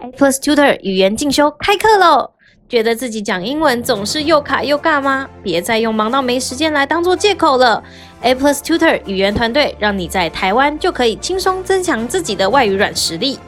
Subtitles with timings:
[0.00, 2.30] A Plus Tutor 语言进修开课喽！
[2.68, 5.28] 觉得自己讲英文总是又卡又尬吗？
[5.42, 7.82] 别再用忙到没时间来当做借口了。
[8.20, 13.40] A Plus Tutor 语言团队让你在台湾就可以轻松增强自己的外语软实力。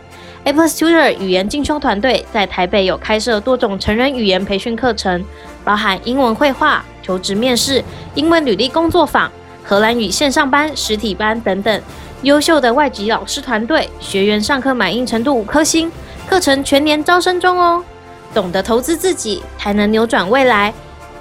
[0.43, 5.25] A Plus Tutor 语言进修团队在台北有开设多种成人语言培训课程，
[5.63, 7.85] 包含英文会话、求职面试、
[8.17, 9.31] 英文履历工作坊、
[9.63, 11.81] 荷兰语线上班、实体班等等。
[12.23, 15.91] 优秀的外籍老师团队，学员上课满意程度五颗星。
[16.31, 17.85] 课程全年招生中哦，
[18.33, 20.73] 懂得投资自己，才能扭转未来。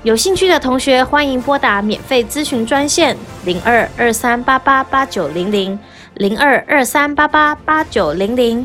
[0.03, 5.77] 有兴趣的同学，欢迎拨打免费咨询专线零二二三八八八九零零
[6.13, 8.63] 零二二三八八八九零零。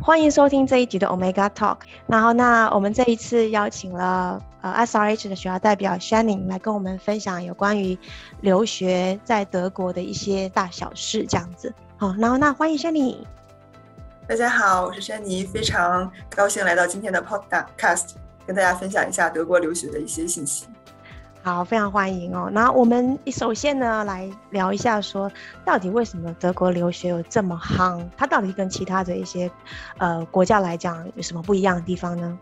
[0.00, 1.76] 欢迎收听这一集的 Omega Talk。
[2.06, 7.98] 然后，那我们这一次邀请了呃 SRH 的学校代表 Shanny 来跟我们分享有关于
[8.40, 11.72] 留学在德国的一些大小事，这样子。
[11.96, 13.18] 好，然后那欢迎 Shanny。
[14.26, 18.10] 大家好，我是 Shanny，非常高兴来到今天的 Podcast，
[18.46, 20.66] 跟大家分享一下德国留学的一些信息。
[21.42, 22.50] 好，非常欢迎哦。
[22.52, 25.30] 那我们首先呢，来聊一下说，
[25.64, 28.06] 到底为什么德国留学有这么夯？
[28.14, 29.50] 它到底跟其他的一些
[29.96, 32.38] 呃国家来讲有什么不一样的地方呢？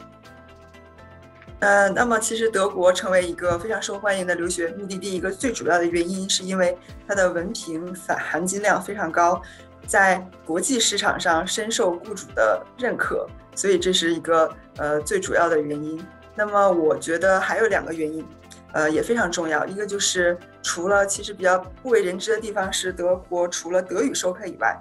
[1.60, 9.42] 呃，那么其实德国成为一个非常受欢迎的留学目的地，一个最主要的原因是因为它的文凭含含金量非常高，
[9.86, 16.04] 在国际市场上深受雇主的认可，所以这是一个呃最主要的原因。
[16.34, 18.24] 那么我觉得还有两个原因。
[18.72, 19.64] 呃，也非常重要。
[19.64, 24.78] 一个就是，除了其实比较不为人知的地方是，德国除了德语授课以外，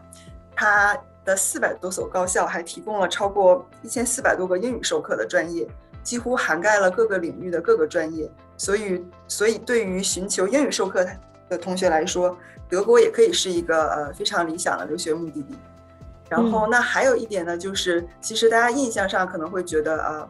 [0.53, 5.65] 它的四百多所高校还提供了超过一千四百多个英语授课的专业，
[6.07, 8.31] 几乎涵盖了各个领域的各个专业。
[8.55, 11.05] 所以，所以对于寻求英语授课
[11.49, 12.35] 的同学来说，
[12.69, 15.55] 德国也可以是一个呃非常理想的留学目的地。
[16.29, 20.27] 然后，那还有一点呢，就是其实大家印象上可能会觉得啊。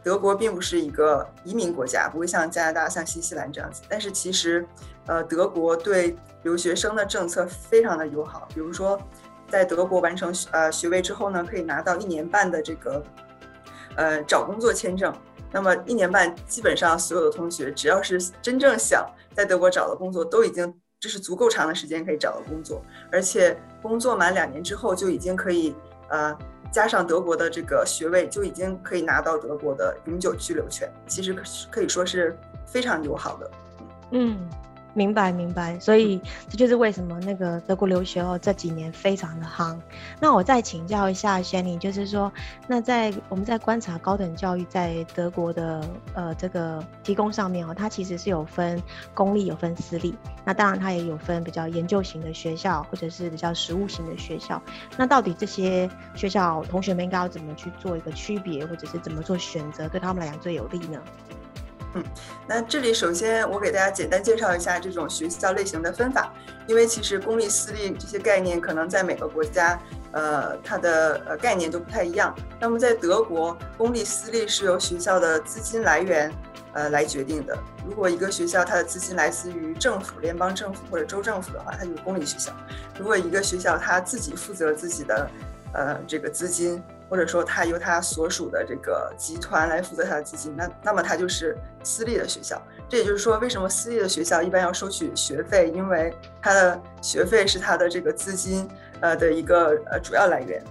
[0.00, 3.82] 德国并不是一个移民国家，不会像加拿大、像新西兰这样子。
[3.88, 4.66] 但是其实，
[5.06, 8.48] 呃，德国对留学生的政策非常的友好。
[8.54, 8.98] 比如说，
[9.50, 13.02] 在德国完成呃学位之后呢，可以拿到一年半的这个，
[13.98, 15.12] 呃，找工作签证。
[15.52, 19.04] 那么一年半，基本上所有的同学，只要是真正想
[19.34, 22.80] 在德国找到工作，都已经这是足够长的时间可以找到工作。
[23.10, 25.74] 而且工作满两年之后，就已经可以
[26.08, 26.34] 呃。
[26.70, 30.86] 加上德国的这个学位，就已经可以拿到德国的永久居留权。
[31.06, 31.34] 其实
[31.70, 33.50] 可以说是非常友好的。
[34.10, 34.38] 嗯。
[34.98, 39.78] 明白明白，所以这就是为什么那个德国留学哦这几年非常的夯。
[40.18, 42.32] 那我再请教一下轩宁就是说，
[42.66, 48.82] 那在我们在观察高等教育在德国的呃这个提供上面哦，它其实是有分
[49.14, 54.60] 公立有分私立，那当然它也有分比较研究型的学校或者是比较实务型的学校。
[54.96, 61.00] 那到底这些学校同学们应该要怎么去做一个区别，或者是怎么做选择，对他们来讲最有利呢？
[61.94, 62.04] 嗯，
[62.46, 66.32] 那这里首先我给大家简单介绍一下这种学校类型的分法，
[66.66, 69.80] 因为其实公立私立这些概念可能在每个国家，
[70.12, 72.34] 呃，它的呃概念都不太一样。
[72.60, 76.30] 那么在德国，公立私立是由学校的资金来源，
[76.74, 77.56] 呃，来决定的。
[77.86, 82.52] 如果一个学校它的资金来自于政府、联邦政府或者州政府的话，它就是公立学校；
[82.98, 85.30] 如果一个学校它自己负责自己的，
[85.72, 86.82] 呃，这个资金。
[87.08, 92.60] 或者说，他由他所属的这个集团来负责他的资金，那那么他就是私立的学校。
[92.88, 95.70] 这也就是说，为什么私立的学校一般要收取学费？
[95.70, 98.68] 因为他的学费是他的这个资金
[99.00, 100.62] 呃的一个呃主要来源。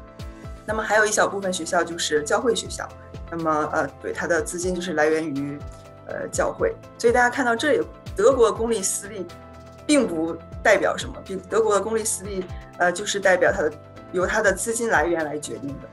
[0.66, 2.88] 那么还有一小部分学校就是教会学校，
[3.32, 5.58] 那么呃对，他的资金就是来源于
[6.08, 6.76] 呃教会。
[6.98, 9.26] 所以大家看到这里，德国公立私立
[9.86, 12.44] 并不代表什么，并德国的公立私立
[12.78, 13.72] 呃就是代表他的
[14.12, 15.88] 由他的资金来源来决定的。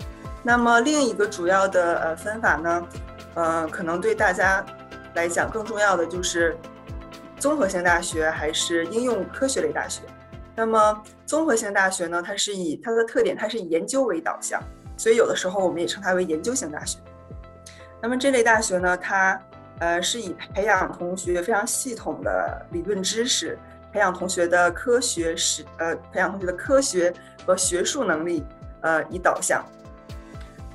[0.46, 2.86] 那么另一个主要的呃分法呢，
[3.32, 4.64] 呃，可能对大家
[5.14, 6.54] 来讲更重要的就是
[7.38, 10.02] 综合性大学还是应用科学类大学。
[10.54, 14.62] 那么综合性大学呢，它是以它的特点，它是以研究为导向，
[14.98, 16.98] 所以有的时候我们也称它为研究型大学。
[18.02, 19.40] 那么这类大学呢，它
[19.78, 23.58] 呃是以培养同学非常系统的理论知识，
[23.90, 27.10] 培养同学的科学实呃培养同学的科学
[27.46, 28.44] 和学术能力
[28.82, 29.64] 呃以导向。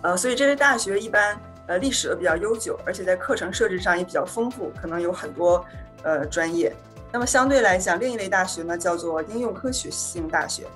[0.01, 5.65] 呃，所以这类大学一般呃历史都比较悠久，而且在课程设置上也比较丰富，可能有很多
[6.03, 6.73] 呃专业。
[7.11, 10.67] 那么相对来讲，另一类大学呢叫做应用科学性大学，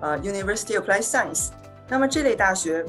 [0.00, 1.48] 呃，University of Applied Science。
[1.88, 2.84] 那么这类大学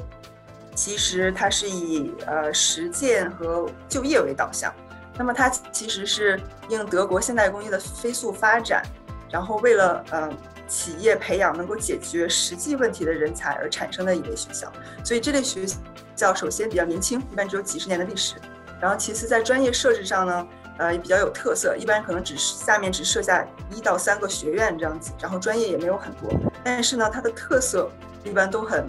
[0.74, 4.74] 其实它是以呃实践和就业为导向，
[5.16, 8.82] 那么它其实是应德国现代工业的飞速发展，
[9.30, 10.28] 然后为了呃
[10.68, 14.70] 企业培养能够解决实际问题的人才而产生的一类学校。
[15.02, 15.66] 所以这类学
[16.14, 18.34] 校首先比较年轻，一般只有几十年的历史。
[18.80, 23.44] 然后其次在专业设置上呢，呃也比较有特色，一般可能只是下面只设下
[23.74, 26.30] 一到三个学院这样子，然后专业也没有很多。
[26.62, 27.90] 但是呢，它的特色
[28.22, 28.86] 一般都很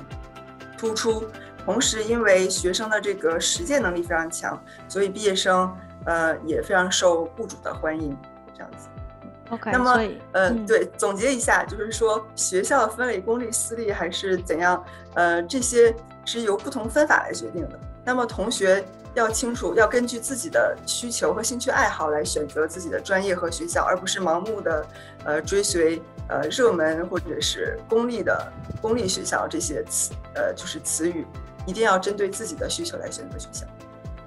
[0.77, 1.23] 突出。
[1.65, 5.71] 同时，因为学生的这个实践能力非常强，所以毕业生
[6.05, 8.17] 呃也非常受雇主的欢迎，
[8.55, 8.87] 这样子。
[9.49, 9.91] OK，那么
[10.31, 14.83] 呃、嗯、对，总结一下，就是说学校分为公立、私立还是怎样？
[15.15, 17.79] 呃，这些是由不同分法来决定的。
[18.05, 18.83] 那么同学
[19.15, 24.85] 要清楚，要根据自己的需求和兴趣爱好来选择自己的专业和学校，而不是盲目的
[25.25, 31.25] 呃追随呃热门或者是公立的公立学校这些词呃就是词语。
[31.65, 33.67] 一定要针对自己的需求来选择学校。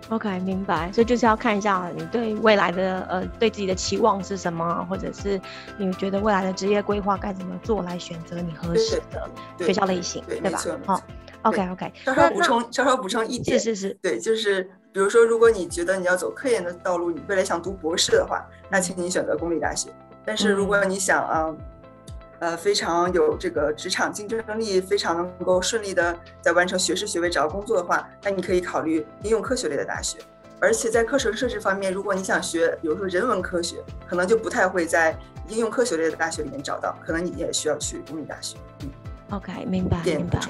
[0.09, 0.91] OK，明白。
[0.93, 5.41] 所以就是要看一下你对未来的呃，对自己的期望是什么，或者是
[5.79, 9.31] 你觉得未来的职业规划该怎么做来选择你合适的
[9.65, 10.85] 学校类型，对，对，对，对，吧？
[10.87, 11.03] 好
[11.43, 11.93] ，OK OK。
[12.05, 14.63] 稍稍补充，稍稍补充一点，是是是，对，就是
[14.93, 19.89] 比如说，如果你觉得你要走科研的道路，你未来想读博士的话，那请你选择公立大学。
[20.25, 21.47] 但是如果你想啊。
[21.49, 21.59] 嗯
[22.43, 30.19] 呃，非常有这个职场竞争力，非常能够顺利的在完成学士学位找到工作的话，那你可以考虑应用科学类的大学。
[30.59, 33.77] 而且在课程设置方面，如果你想学，比如说人文科学，
[34.09, 35.17] 可能就不太会在
[35.47, 38.57] 应用科学类的大学里面找到，可能你也需要去公立大学。
[38.81, 38.91] 嗯
[39.31, 40.41] ，OK，明白，明白。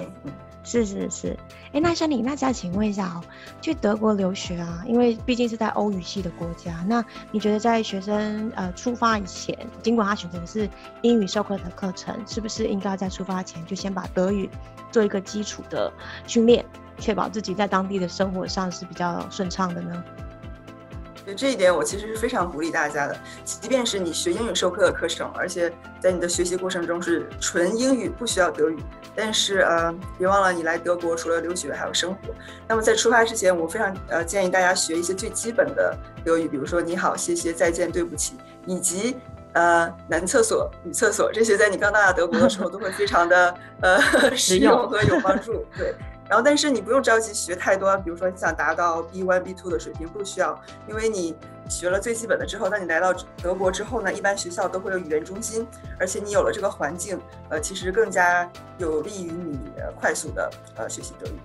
[0.64, 1.37] 是是是，
[1.73, 3.20] 哎，那像你，那再请问一下哦，
[3.61, 10.69] 去德国留学啊，因为毕竟是在欧语系的国家，那你觉得在学生呃出发以前，尽管他选择的是
[11.03, 14.49] 英语授课的课程，是不是应该在出发前就先把德语
[14.93, 15.93] 做一个基础的
[16.26, 16.64] 训练，
[16.97, 20.05] 确保自己在当地的生活上是比较顺畅的呢？
[21.24, 23.16] 对这一点，我其实是非常鼓励大家的。
[23.44, 28.76] 即便是你学英语授课的课程，而且在你的学习过程中是纯英语，不需要德语，
[29.14, 32.19] 但是呃，别忘了你来德国除了留学还有生活。
[32.66, 38.34] 那么在出发之前，我非常呃建议大家学一些最基本的德语，比如说你好、谢谢、再见、对不起，
[38.66, 39.16] 以及
[39.52, 44.00] 呃男厕所、女厕所这些，在你刚到达德国的时候都会非常的呃
[44.34, 45.64] 实用和有帮助。
[45.78, 45.94] 对。
[46.32, 50.58] 然后，但是你不用着急学太多，比如说你想达到 B one、B two 的水平，不需要，
[50.88, 51.37] 因为你
[51.69, 53.12] 学了最基本的之后，当你来到
[53.43, 55.69] 德国之后呢，一般学校都会有语言中心，
[56.00, 57.20] 而且你有了这个环境，
[57.50, 59.61] 呃，其实更加有利于你
[60.00, 61.38] 快速的呃学习德语，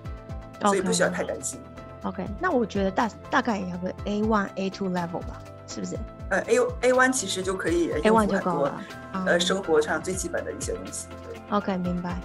[0.62, 1.60] 所以不需要太担心。
[2.04, 5.98] OK，那我觉得大大概也要个 A one、A two level 吧，是不是？
[6.30, 8.81] 呃，A A one 其实就可以，A1 就够了，
[9.25, 11.07] 呃，生活上最基本的一些东西。
[11.50, 12.18] ，OK，明白。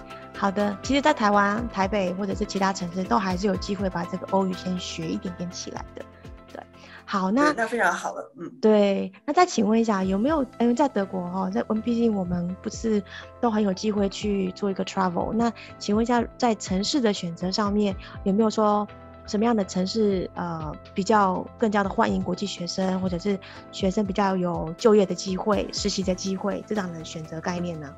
[0.43, 6.03] 好的，其实，在台湾、台北或者是其他城市，都还是有机会把这个欧语先学一点点起来的。
[6.51, 6.61] 对，
[7.05, 9.09] 好，那那非常好了，嗯，对。
[9.23, 10.43] 那再请问一下，有没有？
[10.59, 13.01] 因为在德国哦，在我们毕竟我们不是
[13.39, 15.31] 都很有机会去做一个 travel。
[15.31, 15.49] 那
[15.79, 17.95] 请问一下，在城市的选择上面，
[18.25, 18.85] 有没有说
[19.25, 23.39] 什么样的城市呃比较更加的欢迎国际学生，或者是
[23.71, 27.89] 学生比较有就业的机会、实习的机会这样的选择概念呢？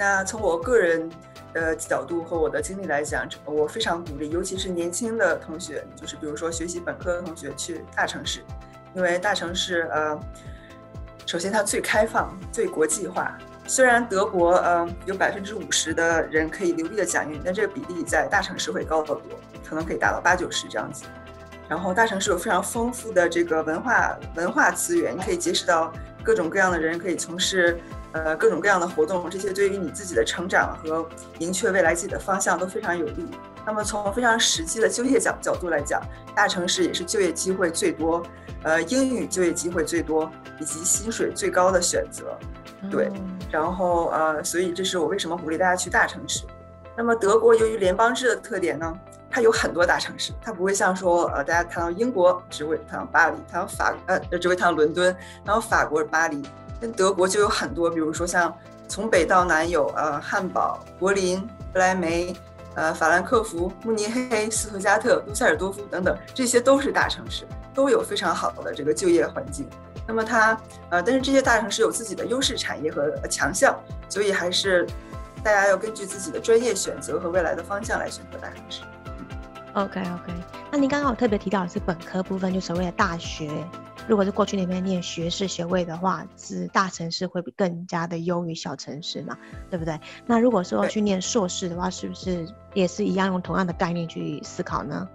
[0.00, 1.06] 那从我个人
[1.52, 8.42] 的角度和我的经历来讲，我非常鼓励，尤其是年轻的同学，就是比如说学习本科的同学去大城市，
[8.94, 10.18] 因为大城市呃，
[11.26, 13.36] 首先它最开放、最国际化。
[13.66, 19.22] 虽然德国呃有百分之五十的人可以流利的讲英语，但这个比例在大城市会高得多，
[19.68, 21.04] 可能可以达到八九十这样子。
[21.68, 25.92] 然后大城市有非常丰富的这个文化文化资源，你可以结识到
[26.24, 27.78] 各种各样的人，可以从事。
[28.12, 33.26] 呃，各种各样的活动，这些对于你自己的成长和明确未来自己的方向都非常有利。
[33.64, 36.02] 那么从非常实际的就业角角度来讲，
[36.34, 38.22] 大城市也是就业机会最多，
[38.62, 42.36] 呃，英语就业机会最多，以及薪水最高的选择。
[42.90, 43.12] 对，
[43.50, 46.44] 然后呃，所以这是我为什么鼓励大家去大城市。
[46.96, 48.92] 那么德国由于联邦制的特点呢，
[49.30, 55.14] 它有很多大城市，它不会像说呃，大家谈到英国只会谈到巴黎，谈到法呃只会谈到伦敦，
[55.44, 56.42] 然后法国巴黎。
[56.80, 58.56] 跟德国就有很多，比如说像
[58.88, 62.34] 从北到南有呃汉堡、柏林、不来梅、
[62.74, 69.68] 呃法兰克福、慕尼黑、斯图加特、杜塞尔多夫等等，这些都是大城市，都有非常好的这个就业环境。
[70.06, 70.58] 那么它
[70.88, 74.86] 呃，但是这些大城市有自己的优势产业和强项，所以还是
[75.44, 78.82] 大家要根据自己的专业选择和未来的方向来选择大城市。
[79.74, 80.32] OK OK，
[80.72, 83.48] 那您刚刚有特别提到的是本科部分，就所谓的大学。
[84.10, 89.38] 如果是过去那边念学士学位的话，是大城市会比更加的优于小城市嘛，
[89.70, 89.96] 对不对？
[90.26, 95.08] 那如果说去念硕士的话，是不是也是一样用同样的概念去思考呢？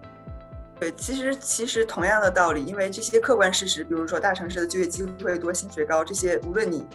[0.80, 6.86] 对，其实其实同样的道理，因为这些客观事实，比如说大城市的就业机会多、薪水高，这些无论你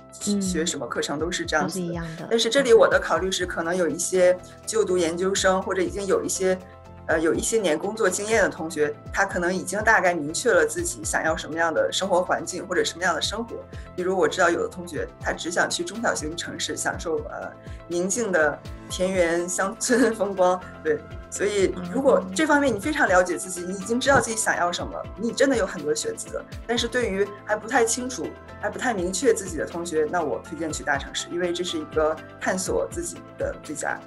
[0.41, 2.27] 学什么课程都是这样子一样的。
[2.31, 6.59] 但是这里我的考虑是，可能有一些就读研究生或者已经有一些。
[7.11, 13.57] 呃，有一些年工作经验的同学，他可能已经大概明确了自己想要什么样的生活环境或者什么样的生活。
[13.97, 17.51] 比如我知道有的同学，他只想去中小型城市享受呃
[17.89, 18.57] 宁静的
[18.89, 20.61] 田园乡村风光。
[20.85, 21.01] 对，
[21.31, 26.41] 所以如果这方面你非常了解自己，你已经知道自己想要什么，你真的有很多选择。
[26.65, 28.25] 但是对于还不太清楚、
[28.61, 33.99] 还不太明确自己的同学，那我推荐去大城市，因为这是一个探索自己的最佳。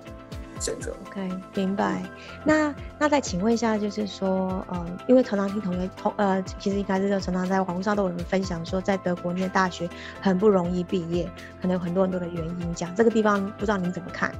[0.63, 2.01] 选择 OK，明白。
[2.45, 9.89] 那那再请问一下，就是说，呃，因为常常听同学同呃，其实一开始就常常在网络上都有人分享说，在德国念大学
[10.21, 11.29] 很不容易毕业，
[11.61, 12.73] 可能有很多很多的原因。
[12.73, 14.33] 讲这个地方，不知道您怎么看？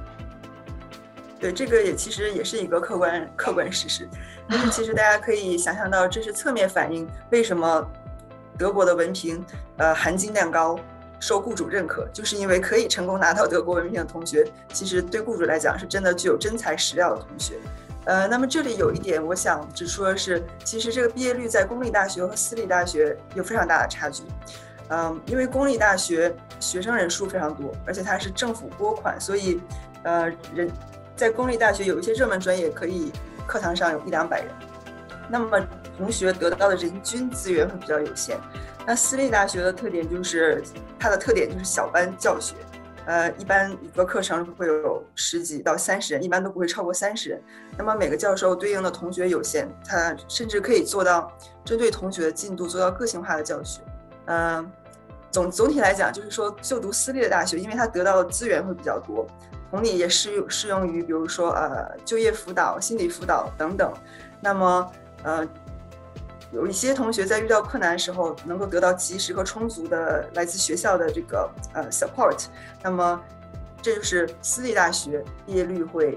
[1.38, 4.08] 对，这个也其实也是一个客观客观事实。
[4.48, 7.86] 但是其实大家可以想象到，这是侧面反映为什么
[8.56, 9.44] 德国的文凭
[9.76, 10.78] 呃含金量高。
[11.24, 17.54] 受雇主认可，就是因为可以成功拿到德国文凭的同学，其实对雇主来讲是真的具有真材实料的同学。
[18.04, 24.22] 呃，那么这里有一点我想指出的是，其实这个毕业率在公立大学和私立大学有非常大的差距。
[24.88, 29.58] 嗯、因为公立大学学生人数非常多，而且它是政府拨款，所以
[30.02, 30.70] 呃人
[31.16, 33.10] 在公立大学有一些热门专业可以
[33.46, 34.48] 课堂上有一两百人，
[35.28, 35.60] 那么
[35.96, 38.38] 同学得到的人均资源会比较有限。
[38.86, 40.62] 那私立大学的特点就是，
[40.98, 42.54] 它的特点就是小班教学，
[43.06, 47.42] 呃，一般一个课程会有十几到三十人，一般都不会超过三十人。
[47.78, 51.32] 那么每个教授对应的同学有限，他甚至可以做到
[51.64, 53.80] 针对同学的进度做到个性化的教学。
[54.26, 54.66] 嗯、呃，
[55.30, 59.26] 总总体来讲，就是说就读私立的大学，因为他得到的资源会比较多，
[59.70, 63.90] 同理也适用适用于比如说呃就业辅导、心理辅导等等。
[64.42, 64.92] 那么
[65.24, 65.46] 呃。
[66.52, 72.44] 有一些同学在遇到困难的时候，能够得到及时和充足的来自学校的这个呃 support，
[72.80, 73.20] 那么
[73.82, 76.16] 这就是私立大学毕业率会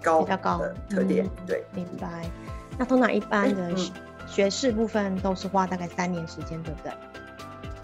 [0.00, 1.26] 高的特点。
[1.26, 2.30] 嗯、对，明白。
[2.78, 3.74] 那通常一般的
[4.24, 6.92] 学士部分都是花大概三年时间，对不对？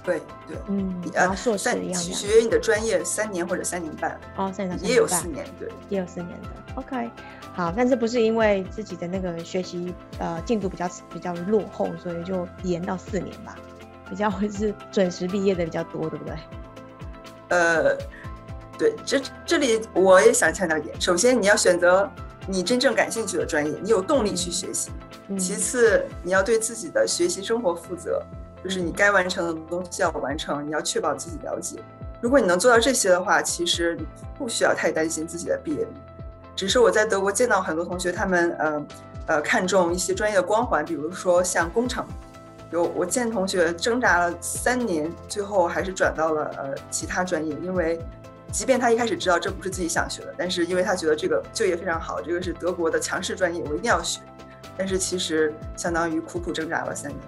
[0.08, 4.18] 对对，嗯，然后硕士一样，取决于你的专业，三年或者三年半。
[4.36, 6.48] 哦，三年，也有四年，对，也有四年的。
[6.76, 7.10] OK。
[7.52, 13.56] 好，但是不是因为自己的那个学习呃进度比较比较落后，所以就延到四年吧？
[14.08, 16.36] 比较会是准时毕业的比较多，对不对？
[17.48, 17.96] 呃，
[18.78, 22.08] 对，这这里我也想强调一点，首先你要选择
[22.46, 24.90] 你真正感兴趣的专业，你有动力去学习；
[25.28, 28.22] 嗯、其次，你要对自己的学习生活负责，
[28.62, 31.78] 就是你该完成的东西要完成，你要确保自己了解。
[32.20, 33.96] 如果你能做到这些的话，其实
[34.36, 35.88] 不需要太担心自己的毕业率。
[36.56, 38.86] 只是我在德国见到很多同学，他们呃
[39.26, 42.04] 呃看重一些专业的光环，比如说像工程，
[42.72, 48.00] 有我见同学挣扎了三年，最后还是转到了呃其他专业，因为
[48.50, 54.20] 即便他一开始知道这不是自己想学的，但是因为他觉得这个就业非常好，这个是德国的强势专业，我一定要学，
[54.76, 57.20] 但是其实相当于苦苦挣扎了三年。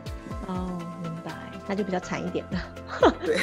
[0.49, 0.80] 哦。
[1.67, 2.61] 那就比较惨一点了。
[3.25, 3.37] 对，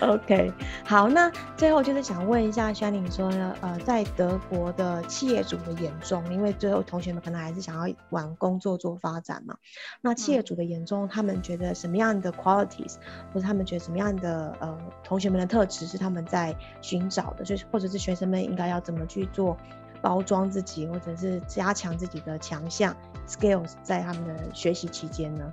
[0.08, 0.52] OK，
[0.84, 9.56] 好，那最后就是想问一下 Shanny 说呢，呃，在德国的企业主的眼中，因为最后同学们可能还是想要往工作做发展嘛，
[10.00, 12.94] 那企业主的眼中，他们觉得什么样的 qualities，
[13.32, 19.56] 或者他们觉得什么样的呃同学们的特质是他们在寻找的，就是或者是学生们应该要怎么去做
[20.00, 25.52] 包装自己，或者是加强自己的强项 skills，在他们的学习期间呢？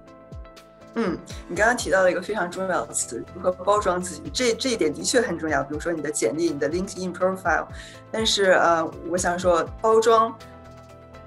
[1.02, 5.64] 嗯，你刚刚提到了一个非常重要的词，如何包装自己，这这一点的确很重要。
[5.64, 7.66] 比如说你的简历、你的 LinkedIn profile，
[8.12, 10.36] 但是呃，我想说包装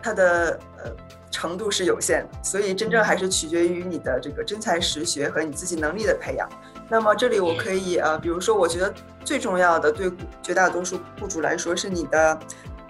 [0.02, 0.92] 它的呃
[1.30, 6.46] 程度是有限的，所以真正还是取决于你的这个真才实学和你自己能力的培养。
[6.90, 8.92] 那么这里我可以呃，比如说我觉得
[9.24, 10.12] 最重要的对
[10.42, 12.38] 绝大多数雇主来说是你的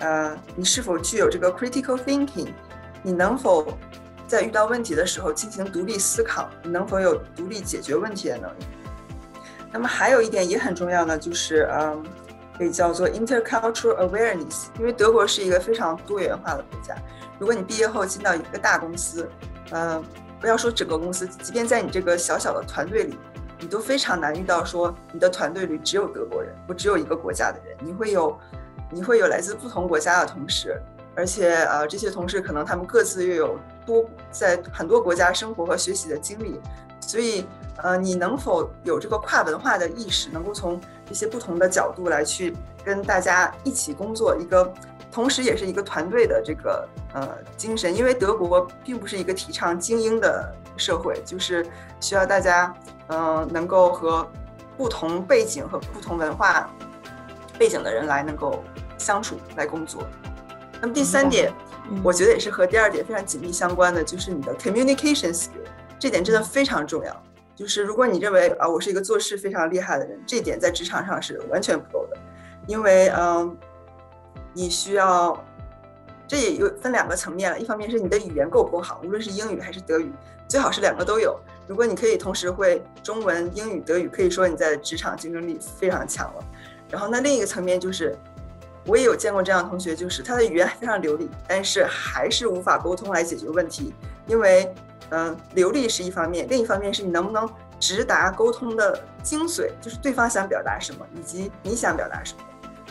[0.01, 2.49] 呃，你是否具有这个 critical thinking，
[3.05, 3.79] 你能否
[4.33, 8.65] 在遇到问题的时候进行独立思考，你能否有独立解决问题的能力？
[9.71, 12.03] 那么还有一点也很重要呢，就是嗯，
[12.57, 16.95] 可以叫做 intercultural awareness，因为德国是一个非常多元化的国家。
[17.39, 19.29] 如果你毕业后进到一个大公司，
[19.71, 20.03] 嗯，
[20.41, 23.19] 不要说整个公司，即便在你这个小小的团队里，
[23.61, 28.35] 你都非常难遇到说你的团队里只有德国人，不只有一个国家的人，你会有，
[28.91, 30.81] 你会有来自不同国家的同事。
[31.15, 36.61] 而且呃，这些同事可能他们各自又有多在很多国家生活和学习的经历，
[37.01, 37.47] 所以
[37.77, 44.73] 呃，你能否有这个跨文化的意识，能够从一些不同的角度来去跟大家一起工作，一个
[45.11, 51.67] 同时也是一个团队的这个呃精神，因为德国并不是一个提倡精英的社会，就是
[52.01, 52.75] 需要大家
[53.09, 54.27] 嗯、呃、能够和
[54.77, 56.71] 不同背景和不同文化
[57.59, 58.63] 背景的人来能够
[58.97, 60.03] 相处来工作。
[60.83, 61.53] 那么第三点，
[62.03, 65.63] 我觉得也是和第二点非常紧密相关的，就是你的 communication skill，
[65.97, 67.23] 这点真的非常重要。
[67.55, 72.17] 就是如果你认为啊，我是一个做事非常厉害的人，这点在职场上是完全不够的，
[72.67, 73.57] 因为嗯，
[74.53, 75.41] 你需要，
[76.27, 80.11] 这也有分两个层面了，一方面是你的语言够不够好，无论是英语还是德语，
[80.49, 81.39] 最好是两个都有。
[81.69, 86.45] 如果你可以同时会中文、英语、德语，可以说你在职场竞争力非常强了。
[86.91, 88.19] 然后那另一个层面就是，
[88.87, 93.95] 我也有见过这样的同学，就是他的语言非常流利，但是还是无法沟通来解决问题，
[94.27, 94.73] 因为。
[95.15, 97.47] 嗯，流利是一方面，另一方面是你能不能
[97.79, 102.41] 直达沟通的精髓，就是对方想表达什么，以及你想表达什么。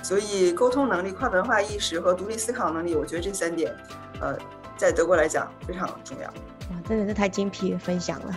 [0.04, 3.76] 所以，沟通能力、跨文化意识和独立思考能力，我觉得这三点，
[4.20, 4.38] 呃，
[4.78, 6.32] 在德国来讲非常重要。
[6.72, 8.36] 哇，真的是太精辟的分享了。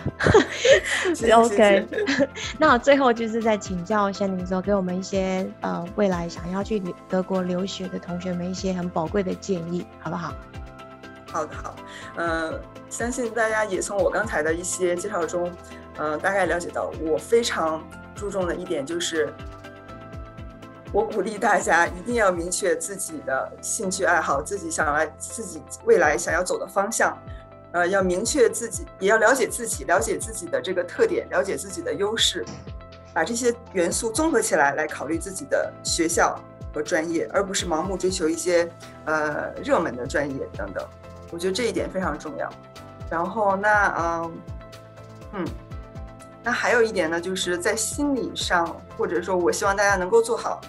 [1.35, 1.87] OK，
[2.59, 10.33] 那我最后就是在请教的时候，给我们一些呃未来想要去德国留学的同学们一些很宝贵的建议，好不好？
[11.27, 11.75] 好的，好，
[12.15, 15.51] 呃，相信大家也从我刚才的一些介绍中，
[15.97, 17.83] 呃，大概了解到我非常
[18.15, 19.33] 注重的一点就是，
[20.93, 27.17] 我鼓励大家一定要明确自己的兴趣爱好，自己想来自己未来想要走的方向，
[27.75, 32.45] 呃，要明确自己，也要了解自己，了解自己的这个特点，了解自己的优势，
[33.13, 36.39] 把这些元素综合起来来考虑自己的学校
[36.73, 38.71] 和专业，而不是盲目追求一些
[39.03, 40.87] 呃热门的专业等等。
[41.31, 42.49] 我觉得这一点非常重要，
[43.09, 44.33] 然后那嗯
[45.33, 45.45] 嗯，
[46.45, 50.61] 那还有一点呢，就是在心理上，或者说我希望大家能够做好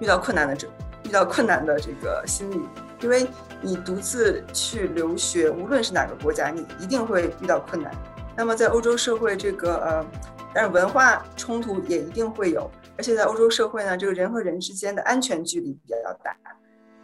[0.00, 0.68] 遇到困难的这
[1.04, 2.60] 遇到困难的这个心理，
[3.00, 3.26] 因为
[3.60, 7.92] 你独自去留学，无论是哪个国家，你一定会遇到困难。
[8.36, 10.06] 那么在欧洲社会，这个呃，
[10.54, 16.36] 但是文化冲突也一定会有，而且在欧洲社会呢，这个人和人之间的安全距离比较大，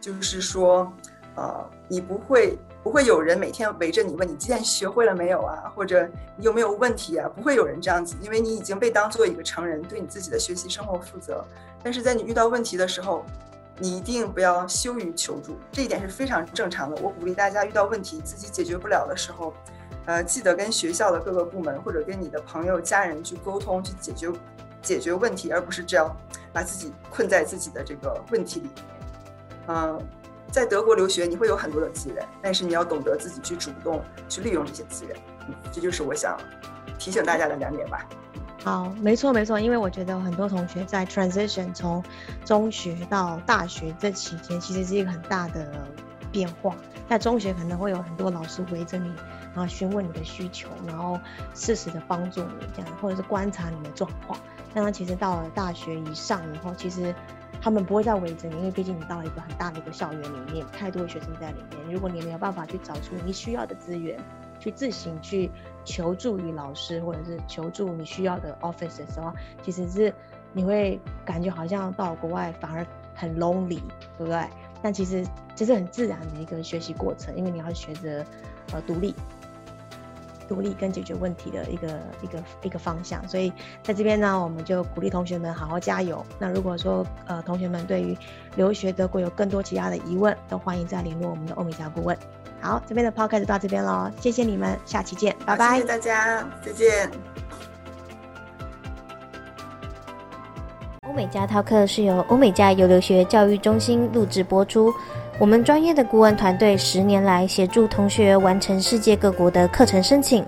[0.00, 0.92] 就是说。
[1.38, 7.28] 呃，你不会不会有人每天围着你问你今天学会了没有啊，或者你有没有问题啊？
[7.28, 11.44] 不会有人这样子，因为你已经被当做一个成人，对你自己的学习生活负责。
[11.82, 13.22] 但是在你遇到问题的时候，
[13.78, 16.96] 你一定不要羞于求助，这一点是非常正常的。
[17.02, 19.52] 我鼓励大家遇到问题自己解决不了的时候，
[20.06, 24.32] 呃，记得跟学校的各个部门或者跟你的朋友、家人去沟通，去解决
[24.80, 26.16] 解决问题，而不是这样
[26.52, 28.84] 把自己困在自己的这个问题里面。
[29.68, 30.00] 嗯、
[30.50, 35.16] 在德国留学，你会有很多的资源，但是你要懂得自己去主动去利用这些资源。
[35.70, 36.38] 这就是我想
[36.98, 38.08] 提醒大家的两点吧。
[38.66, 42.02] 好，没错没错，因为我觉得很多同学在 transition 从
[42.44, 45.86] 中学到大学这期间，其实是一个很大的
[46.32, 46.74] 变化。
[47.08, 49.08] 在中学可能会有很多老师围着你，
[49.54, 51.16] 然后询问你的需求，然后
[51.54, 54.36] 适时的帮助你这样，或者是观察你的状况。
[54.74, 57.14] 但其实到了大学以上以后，其实。
[57.58, 61.90] 他们不会再围着你，因为毕竟你到了一个很大的一个校园里面，太多的学生在里面。
[61.90, 64.20] 如果你没有办法去找出你需要的资源，
[64.58, 65.50] 去自行去
[65.84, 70.12] 求助于老师，或者是求助你需要的 office 的时候，其实是
[70.52, 73.80] 你会感觉好像到国外反而很 lonely，
[74.18, 74.44] 对不对？
[74.82, 78.24] 但其实这是很自然的一个学习过程，因为你要学着
[78.72, 79.14] 呃独立。
[80.48, 86.24] 独立跟解决问题的一个一个一个方向，所以在这边呢，我们就鼓励同学们好好加油。
[86.38, 88.16] 那如果说呃同学们对于
[88.54, 92.16] 留学德国有更多其他的疑问，都欢迎再联络我们的欧米加顾问。
[92.60, 97.10] 好，这边的 podcast 就到这边喽，谢谢你们，下期见，拜拜，谢谢大家，再见。
[101.06, 104.92] 欧美加 Talk 是由欧美家游留学教育中心录制播出。
[105.38, 110.44] 我们专业的顾问团队十年来协助同学完成世界各国的课程申请，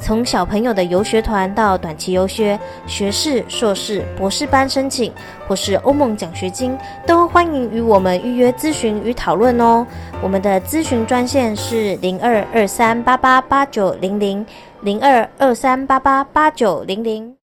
[0.00, 5.12] 从小朋友的游学团到短期游学、学士、硕士、博士班申请，
[5.46, 9.86] 或是欧盟奖学金，都欢迎与我们预约咨询与讨论哦。
[10.22, 14.44] 我们的咨询专线是零二二三八八八九零零
[14.82, 17.37] 零二二三八八八九零零。